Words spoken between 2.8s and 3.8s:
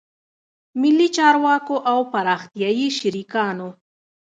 شریکانو